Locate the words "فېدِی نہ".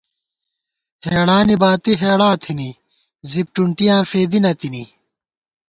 4.09-4.51